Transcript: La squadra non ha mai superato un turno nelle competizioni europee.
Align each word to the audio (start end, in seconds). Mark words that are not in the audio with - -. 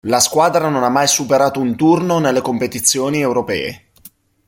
La 0.05 0.19
squadra 0.19 0.67
non 0.67 0.81
ha 0.83 0.89
mai 0.89 1.05
superato 1.05 1.59
un 1.59 1.75
turno 1.75 2.17
nelle 2.17 2.41
competizioni 2.41 3.19
europee. 3.19 3.91